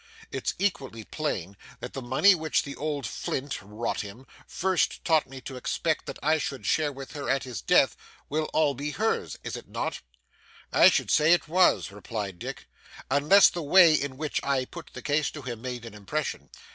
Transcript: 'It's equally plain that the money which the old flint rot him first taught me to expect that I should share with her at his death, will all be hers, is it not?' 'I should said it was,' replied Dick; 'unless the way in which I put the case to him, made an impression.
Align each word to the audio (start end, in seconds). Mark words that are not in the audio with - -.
'It's 0.31 0.55
equally 0.57 1.03
plain 1.03 1.55
that 1.79 1.93
the 1.93 2.01
money 2.01 2.33
which 2.33 2.63
the 2.63 2.75
old 2.75 3.05
flint 3.05 3.61
rot 3.61 4.01
him 4.01 4.25
first 4.47 5.05
taught 5.05 5.27
me 5.29 5.39
to 5.39 5.55
expect 5.55 6.07
that 6.07 6.17
I 6.23 6.39
should 6.39 6.65
share 6.65 6.91
with 6.91 7.11
her 7.11 7.29
at 7.29 7.43
his 7.43 7.61
death, 7.61 7.95
will 8.27 8.45
all 8.45 8.73
be 8.73 8.89
hers, 8.89 9.37
is 9.43 9.55
it 9.55 9.67
not?' 9.69 10.01
'I 10.73 10.89
should 10.89 11.11
said 11.11 11.27
it 11.29 11.47
was,' 11.47 11.91
replied 11.91 12.39
Dick; 12.39 12.67
'unless 13.11 13.49
the 13.49 13.61
way 13.61 13.93
in 13.93 14.17
which 14.17 14.39
I 14.43 14.65
put 14.65 14.89
the 14.93 15.03
case 15.03 15.29
to 15.29 15.43
him, 15.43 15.61
made 15.61 15.85
an 15.85 15.93
impression. 15.93 16.49